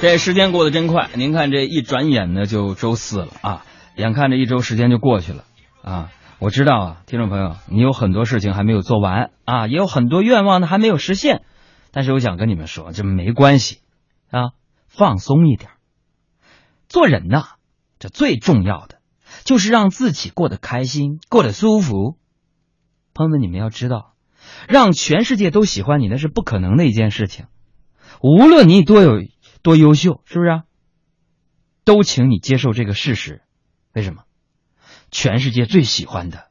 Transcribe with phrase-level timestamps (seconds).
[0.00, 3.64] 这时间过得真快，您看这一转眼呢就周四了啊，
[3.96, 5.42] 眼看着一周时间就过去了
[5.82, 6.12] 啊。
[6.38, 11.42] 我知道啊，听众朋友，你有很多事情还没有做完啊，也有很多愿望呢还没有实现，
[11.90, 13.80] 但是我想跟你们说，这没关系
[14.30, 14.50] 啊，
[14.86, 15.70] 放松一点。
[16.88, 17.56] 做人呐，
[17.98, 19.00] 这最重要的
[19.42, 22.16] 就是让自己过得开心，过得舒服。
[23.14, 24.12] 朋友们，你们要知道，
[24.68, 27.46] 让全世界都喜欢你那是不可能的一件事情，
[28.22, 29.24] 无论你多有。
[29.68, 30.50] 多优秀，是不是？
[30.50, 30.62] 啊
[31.84, 33.42] 都请你接受这个事实。
[33.92, 34.22] 为什么？
[35.10, 36.46] 全世界最喜欢的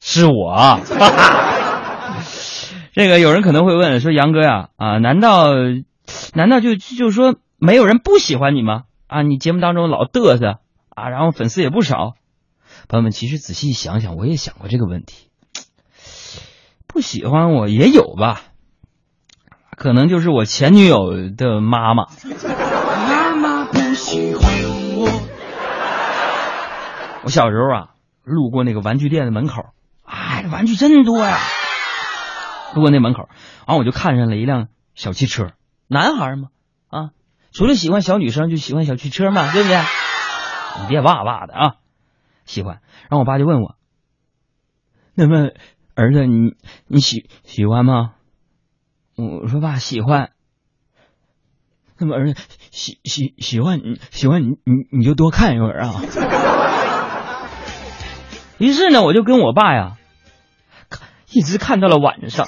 [0.00, 0.80] 是我。
[2.94, 5.52] 这个有人可能会问说：“杨哥呀，啊，难道
[6.32, 8.84] 难道就就说没有人不喜欢你吗？
[9.06, 12.14] 啊，你节目当中老嘚瑟啊，然后粉丝也不少。”
[12.88, 15.28] 朋友们，其实仔细想想，我也想过这个问题。
[16.86, 18.40] 不喜欢我也有吧。
[19.76, 22.06] 可能就是我前女友的妈妈。
[23.08, 24.42] 妈妈不喜欢
[24.96, 25.06] 我。
[27.24, 27.90] 我小时候啊，
[28.24, 29.66] 路过那个玩具店的门口，
[30.04, 31.36] 哎，玩具真多呀。
[32.74, 33.28] 路过那门口，
[33.66, 35.52] 然后我就看上了一辆小汽车。
[35.88, 36.48] 男孩嘛，
[36.88, 37.10] 啊，
[37.52, 39.78] 除了喜欢小女生，就喜欢小汽车嘛，对不对？
[40.80, 41.74] 你别哇哇的啊，
[42.46, 42.80] 喜欢。
[43.02, 43.76] 然后我爸就问我
[45.14, 45.50] ：“那么，
[45.94, 48.12] 儿子，你你喜喜欢吗？”
[49.16, 50.32] 我说爸喜欢，
[51.98, 56.02] 那么儿子喜喜喜欢你喜欢你你你就多看一会儿啊。
[58.60, 59.96] 于是呢，我就跟我爸呀，
[61.32, 62.46] 一直看到了晚上。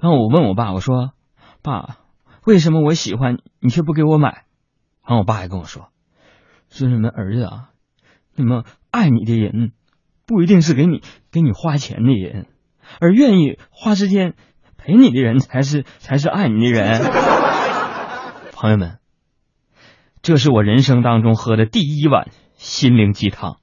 [0.00, 1.12] 然后我问我爸，我说
[1.62, 1.98] 爸，
[2.44, 4.46] 为什么我喜欢你却不给我买？
[5.06, 5.90] 然后我爸还跟我说，
[6.70, 7.70] 孙子们儿子啊，
[8.34, 9.70] 那么爱你的人
[10.26, 12.48] 不一定是给你给你花钱的人，
[12.98, 14.34] 而愿意花时间。
[14.86, 17.02] 陪你的人才是才是爱你的人，
[18.54, 18.98] 朋友们，
[20.22, 23.56] 这是我人生当中喝的第一碗心灵鸡汤，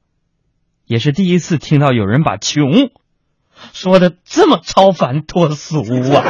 [0.85, 2.92] 也是第一次听到有人把穷
[3.71, 5.77] 说的这么超凡脱俗
[6.11, 6.23] 啊！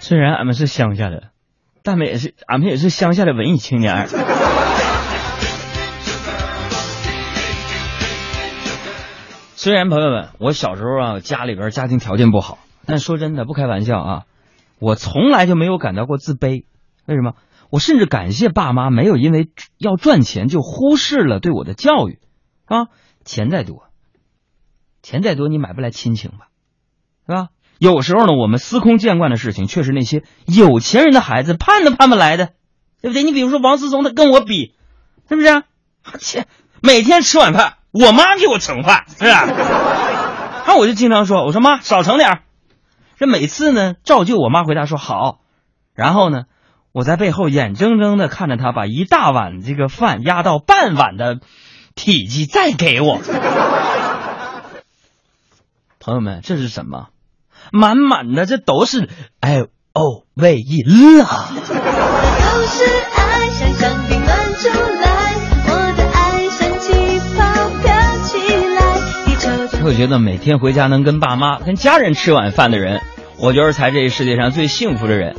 [0.00, 1.32] 虽然俺们是乡下的。
[1.84, 4.06] 但们也是，俺们也是乡下的文艺青年。
[9.54, 14.24] 虽然朋友们，我小时候啊，家里边家庭条件不好，但说真的，不开玩笑啊，
[14.78, 16.64] 我从来就没有感到过自卑。
[17.06, 17.34] 为什么？
[17.70, 22.18] 我甚至感谢爸妈没有因为要赚钱就忽视了对我的教育
[22.64, 22.88] 啊。
[23.24, 23.84] 钱再多，
[25.00, 26.48] 钱再多，你买不来亲情吧，
[27.26, 27.48] 是吧？
[27.82, 32.50] 有时候呢，我们司空见惯的事情，却是那些有钱人的孩子盼都盼不来的，
[33.00, 33.24] 对不对？
[33.24, 34.72] 你比如说王思聪，他跟我比，
[35.28, 35.64] 是不是啊？
[36.20, 36.46] 切，
[36.80, 39.48] 每天吃晚饭，我妈给我盛饭，是吧？
[40.64, 42.42] 那我就经常说，我说妈少盛点
[43.18, 45.40] 这每次呢，照旧我妈回答说好，
[45.92, 46.44] 然后呢，
[46.92, 51.40] 我在背后眼睁睁的看着她把一大碗这个饭压到半碗的
[51.96, 53.18] 体积再给我。
[55.98, 57.08] 朋友们，这是什么？
[57.72, 59.08] 满满的，这都是
[59.40, 59.62] 哎
[59.94, 61.48] 哦喂音啊！
[69.84, 73.00] 我觉得每天回家能跟爸妈、跟家人吃晚饭的人，
[73.38, 75.34] 我觉得才这世界上最幸福的人。